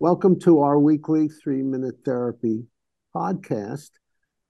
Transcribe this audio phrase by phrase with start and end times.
[0.00, 2.64] Welcome to our weekly three minute therapy
[3.14, 3.90] podcast.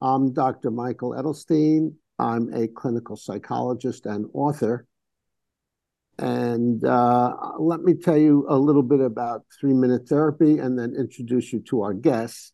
[0.01, 0.71] I'm Dr.
[0.71, 1.95] Michael Edelstein.
[2.21, 4.87] I'm a clinical psychologist and author.
[6.21, 10.95] And uh, let me tell you a little bit about three minute therapy and then
[10.97, 12.53] introduce you to our guests.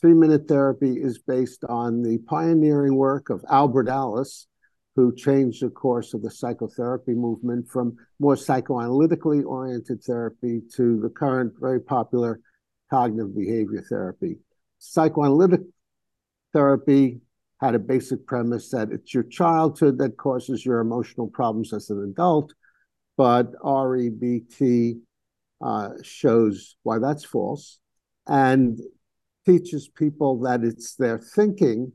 [0.00, 4.46] Three minute therapy is based on the pioneering work of Albert Ellis,
[4.96, 11.10] who changed the course of the psychotherapy movement from more psychoanalytically oriented therapy to the
[11.10, 12.40] current very popular
[12.90, 14.38] cognitive behavior therapy.
[14.78, 15.60] Psychoanalytic
[16.54, 17.20] therapy
[17.60, 22.02] had a basic premise that it's your childhood that causes your emotional problems as an
[22.02, 22.54] adult,
[23.18, 24.98] but REBT
[25.62, 27.78] uh, shows why that's false
[28.26, 28.80] and
[29.44, 31.92] teaches people that it's their thinking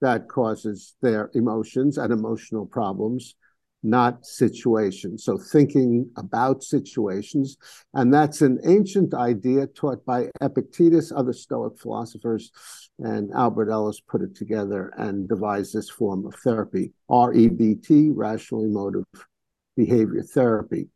[0.00, 3.34] that causes their emotions and emotional problems,
[3.82, 5.24] not situations.
[5.24, 7.56] So thinking about situations.
[7.92, 12.50] And that's an ancient idea taught by Epictetus, other Stoic philosophers,
[12.98, 19.04] and Albert Ellis put it together and devised this form of therapy, REBT, Rational Emotive
[19.76, 20.88] Behavior Therapy.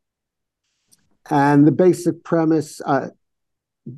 [1.30, 3.08] And the basic premise uh,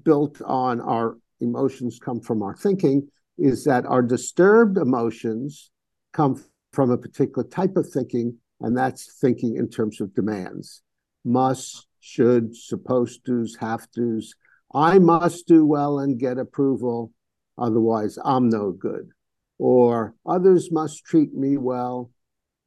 [0.02, 3.08] built on our emotions come from our thinking
[3.40, 5.70] is that our disturbed emotions
[6.12, 10.82] come from a particular type of thinking, and that's thinking in terms of demands
[11.24, 14.34] must, should, supposed to's, have to's.
[14.74, 17.12] I must do well and get approval,
[17.58, 19.10] otherwise, I'm no good.
[19.58, 22.10] Or others must treat me well,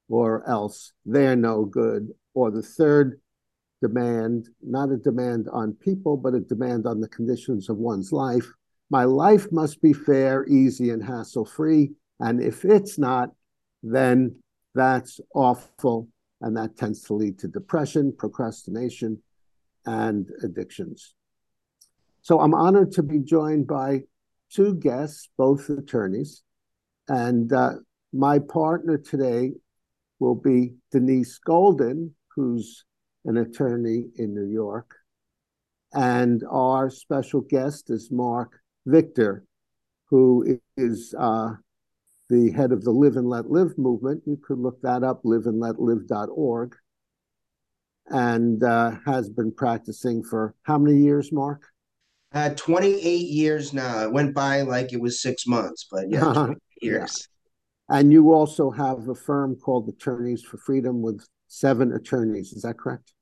[0.09, 2.09] or else they're no good.
[2.33, 3.19] Or the third
[3.81, 8.47] demand, not a demand on people, but a demand on the conditions of one's life
[8.93, 11.93] my life must be fair, easy, and hassle free.
[12.19, 13.29] And if it's not,
[13.81, 14.35] then
[14.75, 16.09] that's awful.
[16.41, 19.23] And that tends to lead to depression, procrastination,
[19.87, 21.15] and addictions.
[22.21, 24.03] So I'm honored to be joined by
[24.51, 26.43] two guests, both attorneys.
[27.07, 27.71] And uh,
[28.13, 29.53] my partner today
[30.19, 32.85] will be Denise Golden, who's
[33.25, 34.93] an attorney in New York.
[35.93, 39.45] And our special guest is Marc Victor,
[40.09, 41.53] who is uh,
[42.29, 44.23] the head of the Live and Let Live movement.
[44.25, 46.75] You could look that up, liveandletlive.org,
[48.07, 51.63] and uh, has been practicing for how many years, Marc?
[52.33, 54.03] Uh, 28 years now.
[54.03, 56.47] It went by like it was six months, but yeah,
[56.81, 57.27] years.
[57.89, 57.99] Yeah.
[57.99, 62.53] And you also have a firm called Attorneys for Freedom with seven attorneys.
[62.53, 63.13] Is that correct?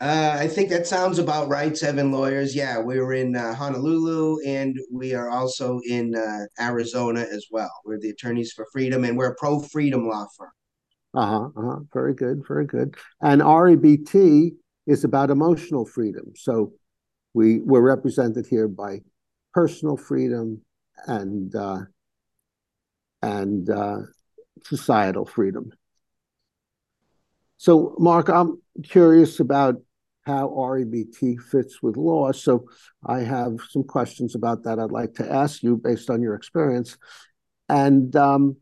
[0.00, 1.76] Uh, I think that sounds about right.
[1.76, 2.56] Seven lawyers.
[2.56, 7.70] Yeah, we are in uh, Honolulu and we are also in uh, Arizona as well.
[7.84, 10.50] We're the Attorneys for Freedom and we're a pro freedom law firm.
[11.12, 11.48] Uh huh.
[11.54, 11.80] Uh-huh.
[11.92, 12.42] Very good.
[12.48, 12.96] Very good.
[13.20, 14.52] And REBT
[14.86, 16.32] is about emotional freedom.
[16.34, 16.72] So
[17.34, 19.02] we we're represented here by
[19.52, 20.62] personal freedom
[21.06, 21.80] and uh,
[23.20, 23.98] and uh,
[24.64, 25.72] societal freedom.
[27.58, 29.82] So, Marc, I'm curious about
[30.22, 32.32] how REBT fits with law.
[32.32, 32.66] So
[33.04, 36.98] I have some questions about that I'd like to ask you based on your experience.
[37.68, 38.56] And um,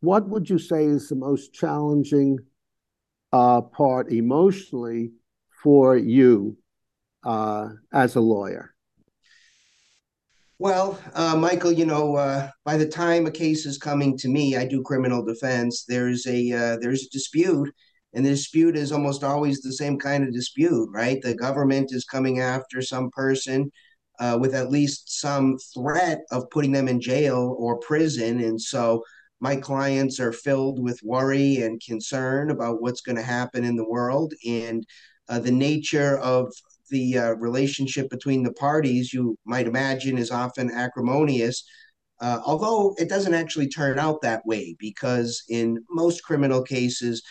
[0.00, 2.38] what would you say is the most challenging
[3.32, 5.12] uh, part emotionally
[5.62, 6.56] for you
[7.24, 8.74] uh, as a lawyer?
[10.60, 14.56] Well, uh, Michael, you know, uh, by the time a case is coming to me,
[14.56, 15.84] I do criminal defense.
[15.84, 17.72] There's a uh, there's a dispute,
[18.14, 21.20] and the dispute is almost always the same kind of dispute, right?
[21.20, 23.70] The government is coming after some person
[24.18, 28.40] uh, with at least some threat of putting them in jail or prison.
[28.40, 29.02] And so
[29.40, 33.88] my clients are filled with worry and concern about what's going to happen in the
[33.88, 34.32] world.
[34.46, 34.84] And
[35.28, 36.52] uh, the nature of
[36.90, 41.62] the uh, relationship between the parties, you might imagine, is often acrimonious.
[42.20, 47.22] Uh, although it doesn't actually turn out that way, because in most criminal cases,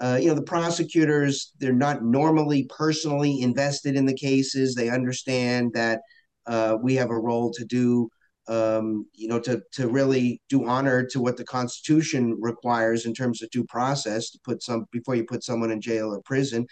[0.00, 4.74] uh, you know, the prosecutors, they're not normally personally invested in the cases.
[4.74, 6.00] They understand that
[6.46, 8.08] uh, we have a role to do,
[8.48, 13.40] um, you know, to, to really do honor to what the Constitution requires in terms
[13.40, 16.66] of due process to put some before you put someone in jail or prison.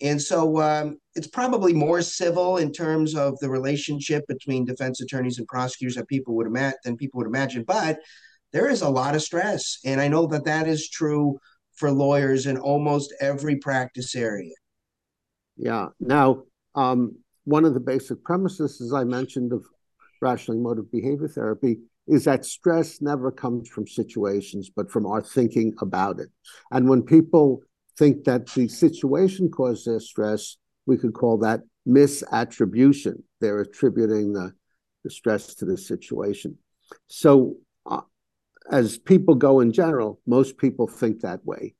[0.00, 5.38] And so um, it's probably more civil in terms of the relationship between defense attorneys
[5.38, 7.64] and prosecutors that people would imagine than people would imagine.
[7.64, 8.00] But
[8.52, 11.38] there is a lot of stress, and I know that that is true
[11.74, 14.54] for lawyers in almost every practice area.
[15.56, 15.88] Yeah.
[16.00, 16.42] Now,
[16.74, 19.64] um, one of the basic premises, as I mentioned, of
[20.20, 25.72] rational emotive behavior therapy is that stress never comes from situations, but from our thinking
[25.80, 26.28] about it.
[26.70, 27.62] And when people
[27.96, 33.22] think that the situation caused their stress, we could call that misattribution.
[33.40, 34.52] They're attributing the,
[35.04, 36.58] the stress to the situation.
[37.08, 37.56] So,
[38.70, 41.74] as people go in general, most people think that way.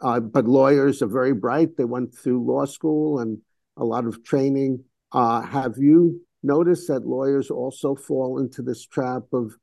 [0.00, 1.76] Uh, but lawyers are very bright.
[1.76, 3.38] They went through law school and
[3.76, 4.84] a lot of training.
[5.12, 9.54] Uh, have you noticed that lawyers also fall into this trap of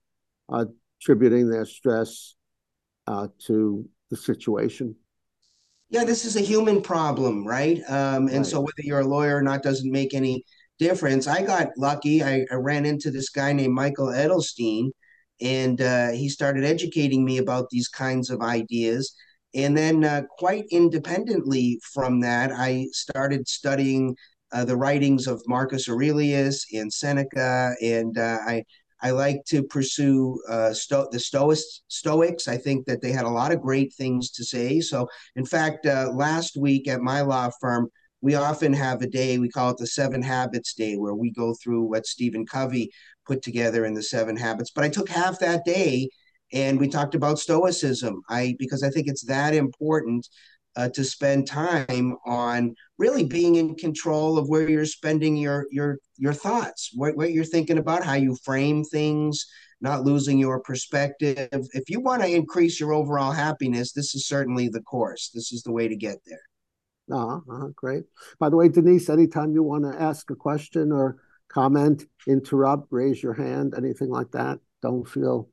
[0.50, 0.66] uh,
[1.00, 2.36] attributing their stress
[3.08, 4.96] uh, to the situation?
[5.90, 7.80] Yeah, this is a human problem, right?
[7.88, 8.46] Um, and right.
[8.46, 10.44] so whether you're a lawyer or not doesn't make any
[10.80, 11.28] difference.
[11.28, 12.24] I got lucky.
[12.24, 14.90] I, I ran into this guy named Michael Edelstein,
[15.42, 19.14] and uh, he started educating me about these kinds of ideas.
[19.54, 24.16] And then, uh, quite independently from that, I started studying
[24.52, 28.64] uh, the writings of Marcus Aurelius and Seneca, and uh, I
[29.02, 31.84] I like to pursue uh, Sto- the Stoics.
[31.88, 32.48] Stoics.
[32.48, 34.80] I think that they had a lot of great things to say.
[34.80, 37.90] So, in fact, uh, last week at my law firm,
[38.22, 41.54] we often have a day we call it the Seven Habits Day, where we go
[41.62, 42.92] through what Stephen Covey
[43.26, 44.72] put together in the Seven Habits.
[44.74, 46.10] But I took half that day
[46.54, 48.22] and we talked about Stoicism.
[48.30, 50.28] I because I think it's that important
[50.76, 55.98] uh, to spend time on really being in control of where you're spending your your
[56.18, 59.46] your thoughts, what, what you're thinking about, how you frame things,
[59.82, 61.50] not losing your perspective.
[61.52, 65.32] If you want to increase your overall happiness, this is certainly the course.
[65.34, 66.42] This is the way to get there.
[67.12, 68.04] Uh, uh, great.
[68.40, 71.18] By the way, Denise, anytime you want to ask a question or
[71.50, 75.50] comment, interrupt, raise your hand, anything like that, don't feel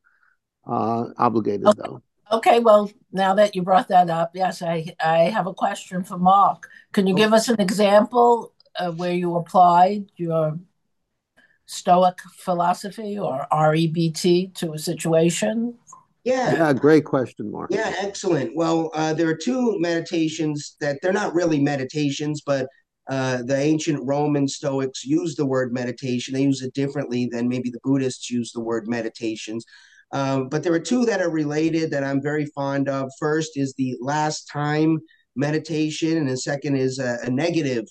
[0.66, 1.80] uh, obligated okay.
[1.84, 2.02] though.
[2.30, 6.16] Okay, well, now that you brought that up, yes, I, I have a question for
[6.16, 6.66] Marc.
[6.92, 10.58] Can you give us an example of where you applied your
[11.66, 15.74] Stoic philosophy or REBT to a situation?
[16.24, 16.54] Yeah.
[16.54, 17.70] Yeah, great question, Marc.
[17.70, 18.54] Yeah, excellent.
[18.54, 22.68] Well, uh, there are two meditations that they're not really meditations, but
[23.10, 26.34] uh, the ancient Roman Stoics use the word meditation.
[26.34, 29.64] They use it differently than maybe the Buddhists use the word meditations.
[30.12, 33.10] Um, but there are two that are related that I'm very fond of.
[33.18, 34.98] First is the last time
[35.34, 37.84] meditation, and the second is a, a negative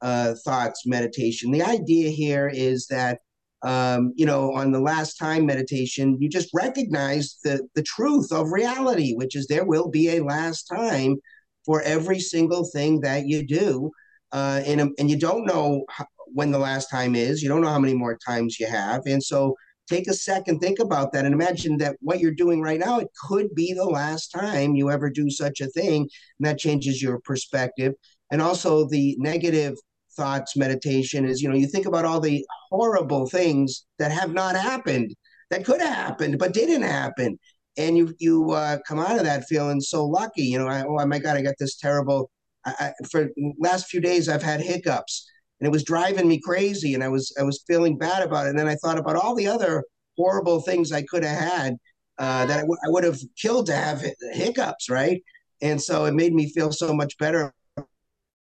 [0.00, 1.50] uh, thoughts meditation.
[1.50, 3.18] The idea here is that
[3.62, 8.52] um, you know, on the last time meditation, you just recognize the the truth of
[8.52, 11.16] reality, which is there will be a last time
[11.64, 13.90] for every single thing that you do,
[14.36, 15.86] uh, and and you don't know
[16.26, 17.42] when the last time is.
[17.42, 19.56] You don't know how many more times you have, and so
[19.88, 23.08] take a second, think about that, and imagine that what you're doing right now, it
[23.28, 26.02] could be the last time you ever do such a thing.
[26.38, 27.94] And that changes your perspective.
[28.30, 29.74] And also, the negative
[30.16, 34.54] thoughts meditation is you know, you think about all the horrible things that have not
[34.54, 35.14] happened,
[35.50, 37.38] that could have happened, but didn't happen.
[37.78, 40.42] And you you uh, come out of that feeling so lucky.
[40.42, 42.30] You know, I, oh my God, I got this terrible.
[42.66, 43.28] I, for
[43.58, 45.28] last few days, I've had hiccups
[45.60, 48.50] and it was driving me crazy and i was i was feeling bad about it.
[48.50, 49.84] And then i thought about all the other
[50.16, 51.76] horrible things i could have had
[52.18, 54.02] uh, that I, w- I would have killed to have
[54.32, 55.22] hiccups right?
[55.62, 57.54] And so it made me feel so much better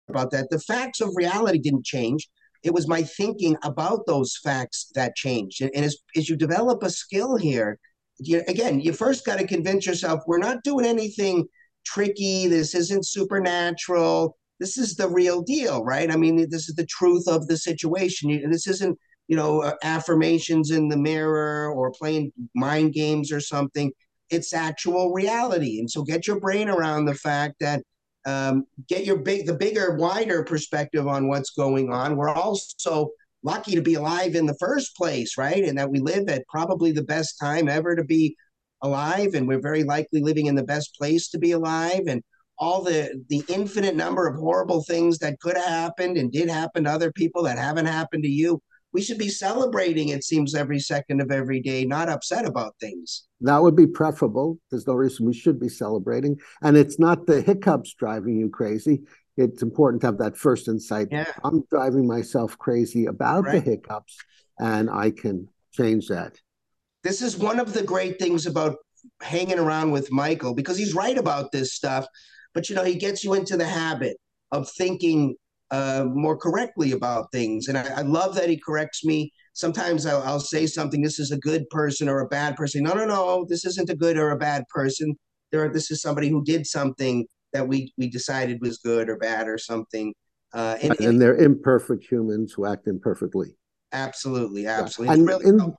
[0.08, 0.48] about that.
[0.50, 2.28] The facts of reality didn't change.
[2.62, 5.60] It was my thinking about those facts that changed.
[5.60, 7.78] And, and as, as you develop a skill here
[8.18, 11.46] you, again you first got to convince yourself we're not doing anything
[11.94, 16.10] tricky this isn't supernatural this is the real deal, right?
[16.10, 18.50] I mean, this is the truth of the situation.
[18.50, 18.98] This isn't,
[19.28, 23.92] you know, uh, affirmations in the mirror or playing mind games or something.
[24.30, 25.78] It's actual reality.
[25.78, 27.82] And so get your brain around the fact that
[28.26, 32.16] um, get your big, the bigger, wider perspective on what's going on.
[32.16, 33.10] We're also
[33.44, 35.64] lucky to be alive in the first place, right?
[35.64, 38.36] And that we live at probably the best time ever to be
[38.82, 39.34] alive.
[39.34, 42.02] And we're very likely living in the best place to be alive.
[42.08, 42.22] And
[42.58, 46.84] all the the infinite number of horrible things that could have happened and did happen
[46.84, 48.60] to other people that haven't happened to you
[48.92, 53.28] we should be celebrating it seems every second of every day not upset about things
[53.40, 57.40] that would be preferable there's no reason we should be celebrating and it's not the
[57.40, 59.02] hiccups driving you crazy
[59.36, 61.26] it's important to have that first insight yeah.
[61.44, 63.64] i'm driving myself crazy about right.
[63.64, 64.16] the hiccups
[64.58, 66.40] and i can change that
[67.08, 68.76] this is one of the great things about
[69.22, 72.06] hanging around with michael because he's right about this stuff
[72.54, 74.16] but you know, he gets you into the habit
[74.50, 75.36] of thinking
[75.70, 77.68] uh, more correctly about things.
[77.68, 79.32] And I, I, love that he corrects me.
[79.52, 82.82] Sometimes I'll, I'll, say something, this is a good person or a bad person.
[82.82, 85.14] No, no, no, this isn't a good or a bad person.
[85.52, 89.46] There, this is somebody who did something that we we decided was good or bad
[89.46, 90.14] or something.
[90.52, 93.54] Uh, and, and, and, they're imperfect humans who act imperfectly.
[93.92, 95.14] Absolutely, absolutely.
[95.14, 95.70] And really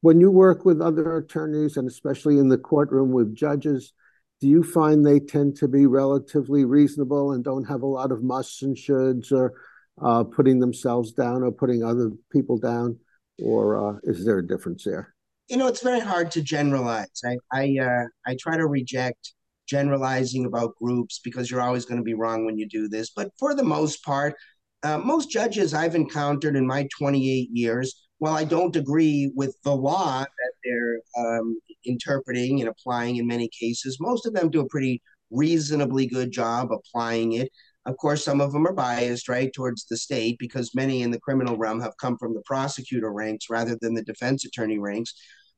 [0.00, 3.92] when you work with other attorneys, and especially in the courtroom with judges,
[4.40, 8.22] do you find they tend to be relatively reasonable and don't have a lot of
[8.22, 9.54] musts and shoulds or
[10.00, 12.96] uh, putting themselves down or putting other people down,
[13.42, 15.14] or uh, is there a difference there?
[15.48, 17.20] You know, it's very hard to generalize.
[17.24, 19.34] I I uh, I try to reject
[19.66, 23.10] generalizing about groups because you're always going to be wrong when you do this.
[23.10, 24.34] But for the most part,
[24.82, 29.74] uh, most judges I've encountered in my 28 years, while I don't agree with the
[29.74, 34.68] law that they're um, interpreting and applying in many cases, most of them do a
[34.68, 37.50] pretty reasonably good job applying it.
[37.86, 41.20] Of course, some of them are biased, right, towards the state because many in the
[41.20, 45.14] criminal realm have come from the prosecutor ranks rather than the defense attorney ranks.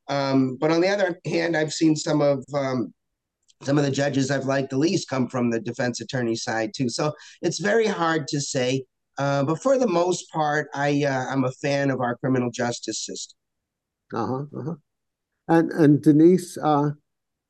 [0.09, 2.93] Um, but on the other hand, I've seen some of um,
[3.63, 6.89] some of the judges I've liked the least come from the defense attorney side too.
[6.89, 7.13] So
[7.43, 8.85] it's very hard to say.
[9.19, 13.05] Uh, but for the most part, I uh, I'm a fan of our criminal justice
[13.05, 13.37] system.
[14.15, 14.45] Uh huh.
[14.57, 14.75] Uh-huh.
[15.49, 16.91] And and Denise, uh,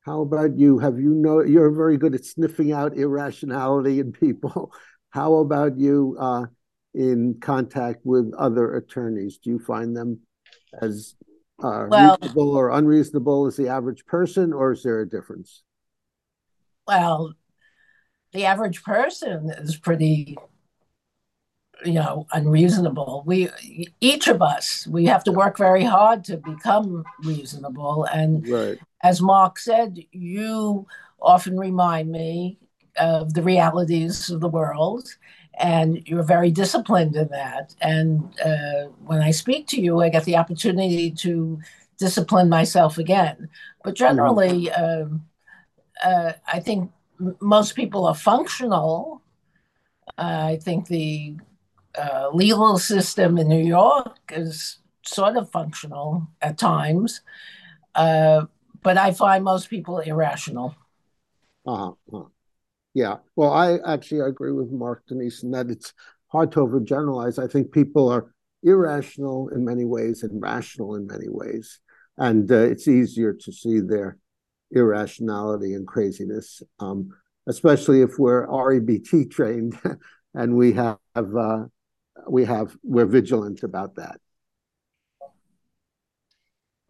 [0.02, 0.78] how about you?
[0.78, 4.72] Have you know you're very good at sniffing out irrationality in people?
[5.10, 6.46] How about you uh,
[6.94, 9.38] in contact with other attorneys?
[9.38, 10.20] Do you find them
[10.80, 11.16] as
[11.62, 15.62] uh, well, reasonable or unreasonable as the average person, or is there a difference?
[16.86, 17.34] Well,
[18.32, 20.38] the average person is pretty
[21.84, 23.22] you know unreasonable.
[23.26, 23.48] We
[24.00, 28.04] each of us we have to work very hard to become reasonable.
[28.12, 28.78] And right.
[29.02, 30.86] as mark said you
[31.20, 32.58] often remind me
[32.96, 35.08] of the realities of the world
[35.58, 37.74] and you're very disciplined in that.
[37.80, 41.60] And uh, when i speak to you i get the opportunity to
[41.98, 43.48] discipline myself again.
[43.84, 45.16] But generally mm-hmm.
[46.04, 46.90] uh, uh, i think
[47.40, 49.22] most people are functional.
[50.18, 51.36] I think the
[51.98, 57.22] uh, legal system in New York is sort of functional at times,
[57.94, 58.46] uh,
[58.82, 60.74] but I find most people irrational.
[61.66, 62.24] Uh-huh, uh-huh.
[62.94, 63.16] Yeah.
[63.36, 65.92] Well, I actually agree with Marc Denise in that it's
[66.28, 67.42] hard to overgeneralize.
[67.42, 68.32] I think people are
[68.62, 71.80] irrational in many ways and rational in many ways,
[72.18, 74.18] and uh, it's easier to see their
[74.72, 77.10] irrationality and craziness, um,
[77.46, 79.78] especially if we're REBT trained
[80.34, 81.64] and we have uh,
[82.26, 84.20] we're vigilant about that.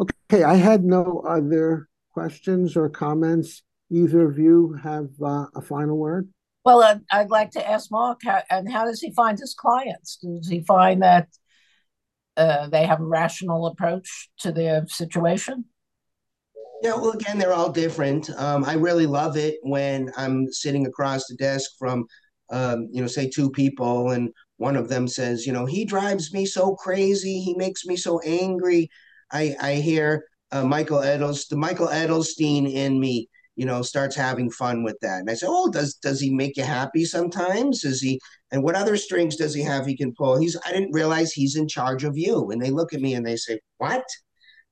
[0.00, 3.62] Okay, I had no other questions or comments.
[3.90, 6.28] Either of you have uh, a final word?
[6.64, 10.16] Well, I'd, I'd like to ask Marc, how, and how does he find his clients?
[10.16, 11.28] Does he find that
[12.36, 15.64] uh, they have a rational approach to their situation?
[16.82, 18.30] Yeah, well, again, they're all different.
[18.30, 22.06] Um, I really love it when I'm sitting across the desk from,
[22.50, 26.34] um, you know, say two people, and one of them says, you know, he drives
[26.34, 27.40] me so crazy.
[27.40, 28.90] He makes me so angry.
[29.32, 34.50] I, I hear uh, Michael Edels, the Michael Edelstein in me, you know, starts having
[34.50, 35.20] fun with that.
[35.20, 37.84] And I say, oh, does does he make you happy sometimes?
[37.84, 38.20] Is he?
[38.52, 40.38] And what other strings does he have he can pull?
[40.38, 40.58] He's.
[40.66, 42.50] I didn't realize he's in charge of you.
[42.50, 44.04] And they look at me and they say, what?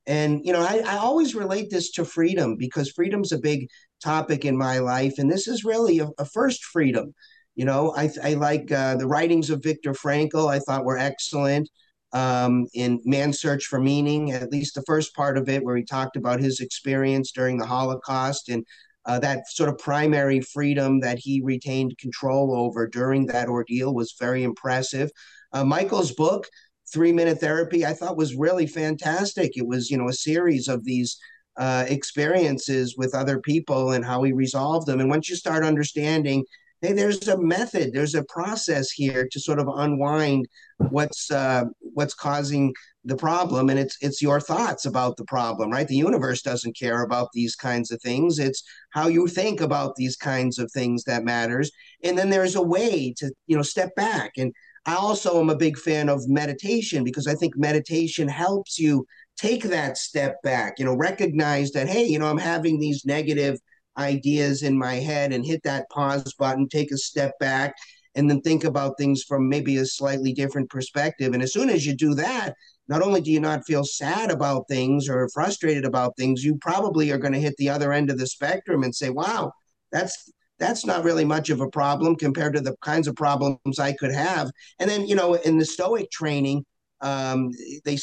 [0.05, 3.67] And you know, I, I always relate this to freedom because freedom's a big
[4.03, 7.15] topic in my life, and this is really a, a first freedom
[7.59, 11.69] you know, I, I like uh, the writings of Viktor Frankl, I thought were excellent
[12.13, 15.83] um, in Man's Search for Meaning, at least the first part of it, where he
[15.83, 18.65] talked about his experience during the Holocaust and
[19.05, 24.15] uh, that sort of primary freedom that he retained control over during that ordeal was
[24.17, 25.11] very impressive.
[25.51, 26.47] Uh, Michael's book,
[26.93, 29.57] Three Minute Therapy, I thought was really fantastic.
[29.57, 31.17] It was, you know, a series of these
[31.57, 35.01] uh, experiences with other people and how he resolved them.
[35.01, 36.45] And once you start understanding
[36.81, 40.47] hey, there's a method, there's a process here to sort of unwind
[40.89, 42.73] what's uh, what's causing
[43.05, 45.87] the problem, and it's it's your thoughts about the problem, right?
[45.87, 48.39] The universe doesn't care about these kinds of things.
[48.39, 51.71] It's how you think about these kinds of things that matters.
[52.03, 54.31] And then there's a way to you know step back.
[54.37, 54.53] And
[54.85, 59.05] I also am a big fan of meditation because I think meditation helps you
[59.37, 60.79] take that step back.
[60.79, 63.59] You know, recognize that hey, you know, I'm having these negative
[63.99, 67.75] ideas in my head and hit that pause button, take a step back,
[68.15, 71.33] and then think about things from maybe a slightly different perspective.
[71.33, 72.55] And as soon as you do that,
[72.87, 77.11] not only do you not feel sad about things or frustrated about things, you probably
[77.11, 79.51] are going to hit the other end of the spectrum and say, wow,
[79.91, 83.93] that's that's not really much of a problem compared to the kinds of problems I
[83.93, 84.51] could have.
[84.79, 86.65] And then, you know, in the Stoic training,
[87.01, 87.51] um,
[87.85, 87.97] they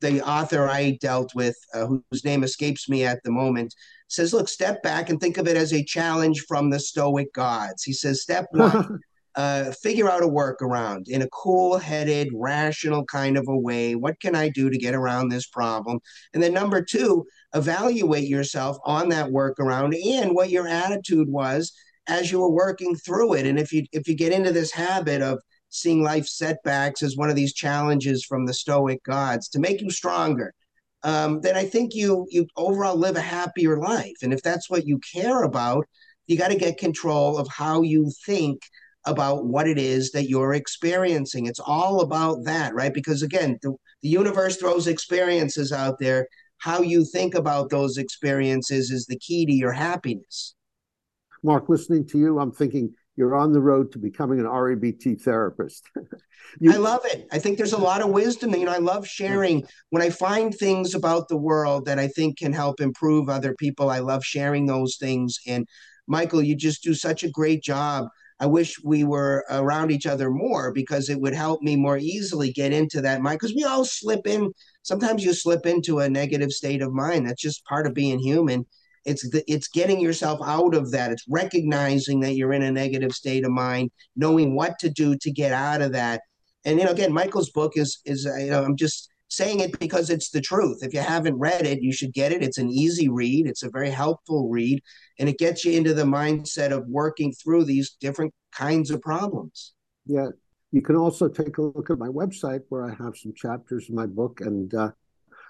[0.00, 3.74] the author I dealt with, uh, whose name escapes me at the moment,
[4.08, 7.82] says, look, step back and think of it as a challenge from the Stoic gods.
[7.82, 9.00] He says, step one,
[9.34, 13.94] uh, figure out a workaround in a cool headed, rational kind of a way.
[13.94, 16.00] What can I do to get around this problem?
[16.34, 21.72] And then number two, evaluate yourself on that workaround and what your attitude was
[22.08, 23.46] as you were working through it.
[23.46, 27.30] And if you if you get into this habit of seeing life setbacks as one
[27.30, 30.54] of these challenges from the Stoic gods to make you stronger,
[31.02, 34.16] um, then I think you you overall live a happier life.
[34.22, 35.86] And if that's what you care about,
[36.26, 38.60] you got to get control of how you think
[39.06, 41.46] about what it is that you're experiencing.
[41.46, 42.92] It's all about that, right?
[42.92, 46.28] Because again, the, the universe throws experiences out there.
[46.58, 50.54] How you think about those experiences is the key to your happiness.
[51.42, 55.90] Marc, listening to you, I'm thinking you're on the road to becoming an REBT therapist.
[56.60, 57.26] you, I love it.
[57.32, 58.54] I think there's a lot of wisdom.
[58.54, 62.38] You know, I love sharing when I find things about the world that I think
[62.38, 63.90] can help improve other people.
[63.90, 65.36] I love sharing those things.
[65.48, 65.66] And
[66.06, 68.06] Michael, you just do such a great job.
[68.38, 72.52] I wish we were around each other more because it would help me more easily
[72.52, 73.40] get into that mind.
[73.40, 74.52] Because we all slip in.
[74.82, 77.26] Sometimes you slip into a negative state of mind.
[77.26, 78.64] That's just part of being human
[79.08, 81.10] it's the, it's getting yourself out of that.
[81.10, 85.30] It's recognizing that you're in a negative state of mind, knowing what to do to
[85.30, 86.20] get out of that.
[86.64, 89.78] And you know, again, Michael's book is is uh, you know, I'm just saying it
[89.78, 90.78] because it's the truth.
[90.82, 92.42] If you haven't read it, you should get it.
[92.42, 93.46] It's an easy read.
[93.46, 94.82] It's a very helpful read,
[95.18, 99.72] and it gets you into the mindset of working through these different kinds of problems.
[100.06, 100.28] Yeah,
[100.70, 103.94] you can also take a look at my website where I have some chapters in
[103.94, 104.90] my book, and uh,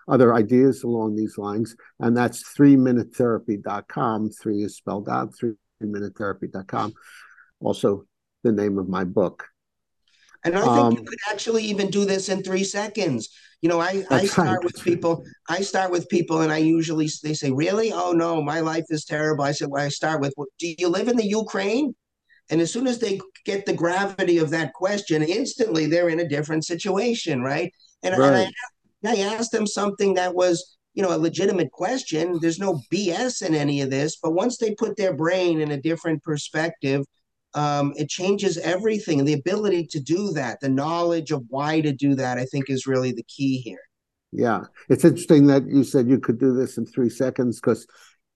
[0.08, 1.76] other ideas along these lines.
[2.00, 4.30] And that's three minutetherapy.com.
[4.30, 6.94] Three is spelled out, three minutetherapy.com.
[7.60, 8.04] Also,
[8.44, 9.46] the name of my book.
[10.44, 13.28] And I think um, you could actually even do this in three seconds.
[13.60, 14.64] You know, I, I start right.
[14.64, 17.92] with people, I start with people and I usually, they say, really?
[17.92, 19.44] Oh no, my life is terrible.
[19.44, 21.94] I said, well, I start with, do you live in the Ukraine?
[22.50, 26.28] And as soon as they get the gravity of that question, instantly they're in a
[26.28, 27.72] different situation, right?
[28.04, 28.28] And, right.
[28.28, 28.52] and I,
[29.04, 32.38] I asked them something that was, you know, a legitimate question.
[32.40, 35.80] There's no BS in any of this, but once they put their brain in a
[35.80, 37.04] different perspective,
[37.54, 39.24] um, it changes everything.
[39.24, 42.86] The ability to do that, the knowledge of why to do that, I think is
[42.86, 43.80] really the key here.
[44.32, 44.64] Yeah.
[44.88, 47.86] It's interesting that you said you could do this in three seconds because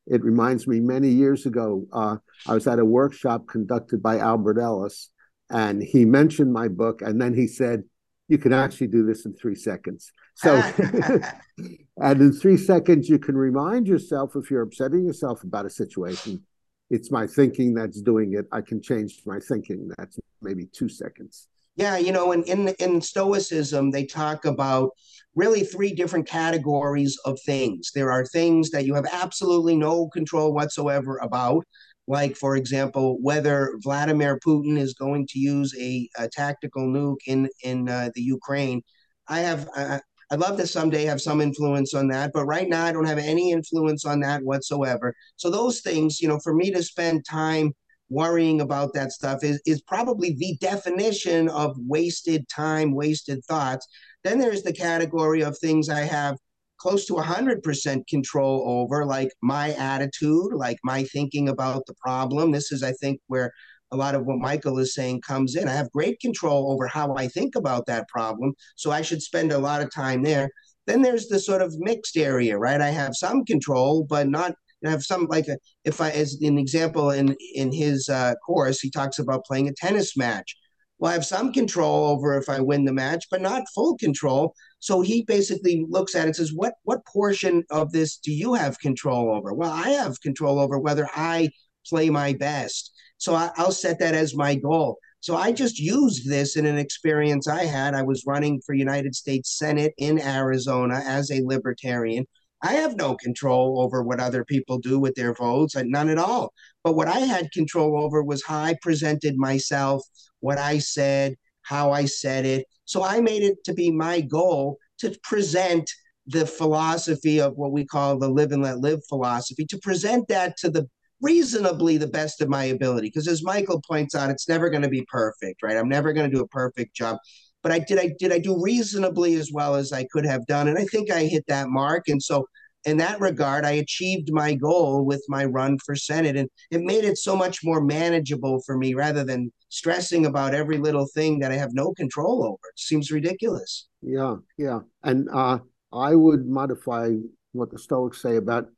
[0.07, 4.59] it reminds me many years ago, uh, I was at a workshop conducted by Albert
[4.59, 5.11] Ellis,
[5.51, 7.85] and he mentioned my book, and then he said,
[8.33, 10.11] you can actually do this in three seconds.
[10.37, 11.35] So, ah.
[11.99, 16.43] and in three seconds, you can remind yourself if you're upsetting yourself about a situation,
[16.89, 18.47] it's my thinking that's doing it.
[18.51, 19.91] I can change my thinking.
[19.99, 21.49] That's maybe two seconds.
[21.77, 24.93] Yeah, you know, in, in in Stoicism, they talk about
[25.35, 27.91] really three different categories of things.
[27.95, 31.65] There are things that you have absolutely no control whatsoever about,
[32.07, 37.49] like, for example, whether Vladimir Putin is going to use a, a tactical nuke in
[37.63, 38.83] in uh, the Ukraine.
[39.29, 39.69] I have.
[39.77, 39.99] Uh,
[40.31, 43.19] I'd love to someday have some influence on that, but right now I don't have
[43.19, 45.15] any influence on that whatsoever.
[45.37, 47.75] So those things, you know, for me to spend time
[48.09, 53.87] worrying about that stuff is, is probably the definition of wasted time, wasted thoughts.
[54.25, 56.39] Then there's the category of things I have
[56.83, 62.51] close to 100% control over, like my attitude, like my thinking about the problem.
[62.51, 63.53] This is, I think, where
[63.93, 65.69] a lot of what Michael is saying comes in.
[65.69, 68.53] I have great control over how I think about that problem.
[68.75, 70.49] So I should spend a lot of time there.
[70.89, 72.81] Then there's the sort of mixed area, right?
[72.81, 76.59] I have some control, but not I have some like a, if I as an
[76.59, 80.57] example in in his uh, course, he talks about playing a tennis match.
[80.99, 84.55] Well, I have some control over if I win the match, but not full control.
[84.83, 88.55] So he basically looks at it and says, "What what portion of this do you
[88.55, 91.51] have control over?" Well, I have control over whether I
[91.89, 92.93] play my best.
[93.17, 94.99] So I, will set that as my goal.
[95.21, 97.95] So I just used this in an experience I had.
[97.95, 102.27] I was running for United States Senate in Arizona as a libertarian.
[102.61, 106.53] I have no control over what other people do with their votes, none at all.
[106.83, 110.03] But what I had control over was how I presented myself,
[110.41, 112.67] what I said, how I said it.
[112.85, 115.91] So I made it to be my goal to present
[116.27, 120.57] the philosophy of what we call the live and let live philosophy, to present that
[120.59, 120.89] to the
[121.21, 123.09] reasonably the best of my ability.
[123.09, 125.77] Because as Michael points out, it's never going to be perfect, right?
[125.77, 127.19] I'm never going to do a perfect job
[127.63, 130.69] but I did I did I do reasonably as well as I could have done,
[130.69, 132.09] and I think I hit that mark.
[132.09, 132.47] And so,
[132.85, 137.05] in that regard, I achieved my goal with my run for Senate, and it made
[137.05, 141.53] it so much more manageable for me rather than stressing about every little thing that
[141.53, 142.69] I have no control over.
[142.73, 143.89] It seems ridiculous.
[144.03, 145.59] Yeah, yeah, and uh,
[145.93, 147.13] I would modify
[147.53, 148.69] what the Stoics say about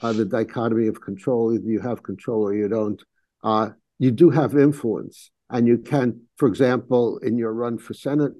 [0.00, 1.54] uh, the dichotomy of control.
[1.54, 3.02] Either you have control or you don't.
[3.42, 8.32] Uh, you do have influence and you can, for example, in your run for Senate,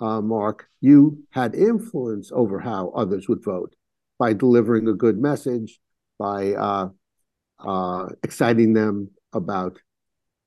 [0.00, 3.74] uh, Marc, you had influence over how others would vote
[4.18, 5.80] by delivering a good message,
[6.18, 6.88] by uh,
[7.58, 9.78] uh, exciting them about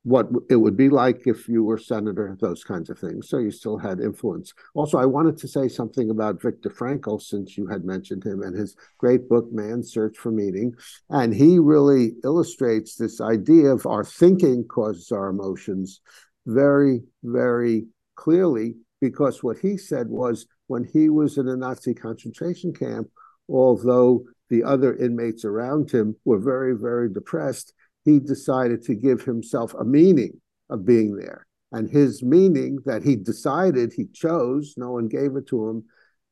[0.03, 3.27] what it would be like if you were senator, those kinds of things.
[3.27, 4.53] So you still had influence.
[4.73, 8.55] Also, I wanted to say something about Viktor Frankl, since you had mentioned him and
[8.55, 10.75] his great book, Man's Search for Meaning.
[11.09, 15.99] And he really illustrates this idea of our thinking causes our emotions
[16.45, 22.71] very, very clearly, because what he said was when he was in a Nazi concentration
[22.73, 23.09] camp,
[23.49, 27.73] although the other inmates around him were very, very depressed,
[28.05, 31.45] he decided to give himself a meaning of being there.
[31.71, 35.83] And his meaning that he decided he chose, no one gave it to him,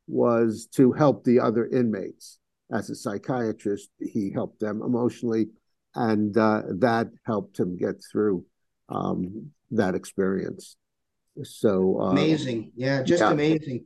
[0.07, 2.39] was to help the other inmates.
[2.71, 5.47] As a psychiatrist, he helped them emotionally,
[5.93, 8.45] and uh, that helped him get through
[8.89, 10.77] um, that experience.
[11.43, 13.31] So uh, amazing, yeah, just yeah.
[13.31, 13.85] amazing.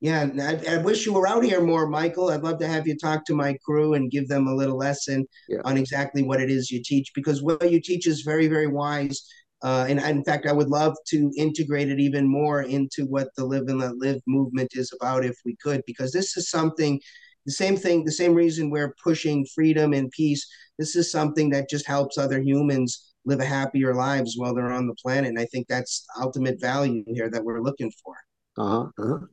[0.00, 2.30] Yeah, I, I, wish you were out here more, Michael.
[2.30, 5.26] I'd love to have you talk to my crew and give them a little lesson
[5.46, 5.60] yeah.
[5.64, 9.22] on exactly what it is you teach, because what you teach is very, very wise.
[9.62, 13.44] Uh, and in fact, I would love to integrate it even more into what the
[13.44, 16.98] Live and Let Live movement is about, if we could, because this is something,
[17.44, 20.46] the same thing, the same reason we're pushing freedom and peace.
[20.78, 24.86] This is something that just helps other humans live a happier lives while they're on
[24.86, 25.28] the planet.
[25.28, 28.14] And I think that's ultimate value here that we're looking for.
[28.56, 28.88] Uh huh.
[28.98, 29.26] Uh-huh.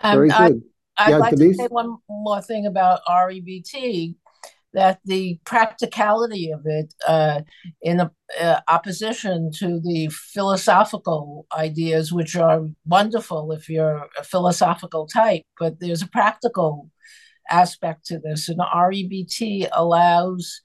[0.00, 0.36] Um, Very good.
[0.36, 0.62] I, would
[1.10, 1.56] yeah, like Denise?
[1.56, 4.16] to say one more thing about REBT
[4.74, 7.40] that the practicality of it uh,
[7.80, 15.06] in a, uh, opposition to the philosophical ideas, which are wonderful if you're a philosophical
[15.06, 16.90] type, but there's a practical
[17.50, 18.48] aspect to this.
[18.48, 20.60] And REBT allows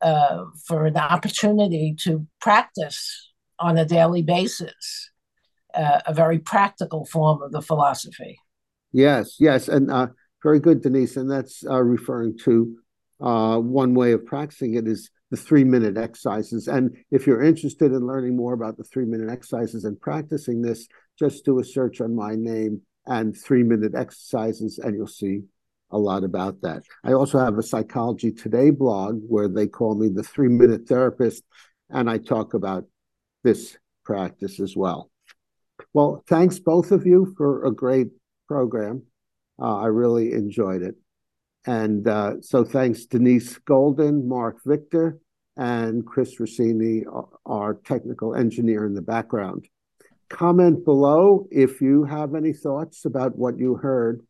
[0.00, 5.10] uh, for an opportunity to practice on a daily basis
[5.74, 8.38] uh, a very practical form of the philosophy.
[8.92, 10.08] Yes, yes, and uh,
[10.42, 11.16] very good, Denise.
[11.16, 12.76] And that's uh, referring to
[13.20, 16.68] uh, one way of practicing it is the three minute exercises.
[16.68, 20.88] And if you're interested in learning more about the three minute exercises and practicing this,
[21.18, 25.42] just do a search on my name and three minute exercises, and you'll see
[25.90, 26.82] a lot about that.
[27.02, 31.42] I also have a Psychology Today blog where they call me the three minute therapist,
[31.90, 32.84] and I talk about
[33.42, 35.10] this practice as well.
[35.94, 38.08] Well, thanks both of you for a great
[38.48, 39.02] program.
[39.60, 40.96] Uh, I really enjoyed it.
[41.66, 45.18] And uh, so thanks Denise Golden, Marc Victor,
[45.56, 47.04] and Chris Rossini,
[47.44, 49.68] our technical engineer in the background.
[50.30, 54.22] Comment below if you have any thoughts about what you heard.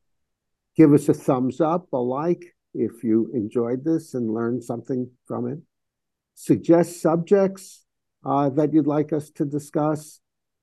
[0.77, 5.49] Give us a thumbs up, a like if you enjoyed this and learned something from
[5.49, 5.59] it.
[6.35, 7.85] Suggest subjects
[8.25, 10.21] uh, that you'd like us to discuss.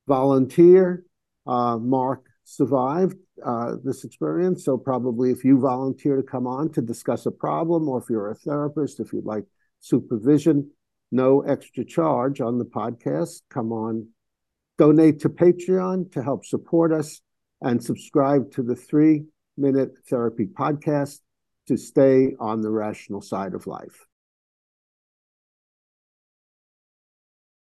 [0.07, 1.05] Volunteer.
[1.47, 4.63] Uh, Marc survived uh, this experience.
[4.63, 8.31] So probably if you volunteer to come on to discuss a problem, or if you're
[8.31, 9.43] a therapist, if you'd like
[9.81, 10.71] supervision,
[11.11, 13.41] no extra charge on the podcast.
[13.49, 14.07] Come on,
[14.77, 17.21] donate to Patreon to help support us,
[17.61, 19.25] and subscribe to the three
[19.57, 21.19] minute therapy podcast
[21.67, 24.05] to stay on the rational side of life.